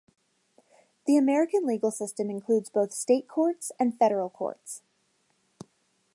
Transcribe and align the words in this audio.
The 1.05 1.15
American 1.15 1.63
legal 1.67 1.91
system 1.91 2.31
includes 2.31 2.71
both 2.71 2.91
state 2.91 3.27
courts 3.27 3.71
and 3.79 3.99
federal 3.99 4.31
courts. 4.31 4.81